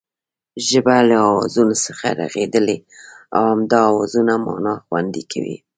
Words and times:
ژبه 0.67 0.95
له 1.09 1.15
آوازونو 1.29 1.75
څخه 1.85 2.05
رغېدلې 2.21 2.77
او 3.35 3.41
همدا 3.51 3.79
آوازونه 3.91 4.33
مانا 4.45 4.73
خوندي 4.85 5.23
کوي 5.31 5.57